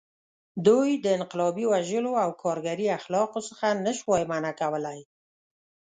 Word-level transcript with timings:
دوی 0.67 0.89
د 1.03 1.05
انقلابي 1.17 1.65
وژلو 1.73 2.13
او 2.23 2.29
کارګري 2.43 2.87
اخلاقو 2.99 3.39
څخه 3.49 3.67
نه 3.85 3.91
شوای 3.99 4.23
منع 4.31 4.51
کولی. 4.61 4.99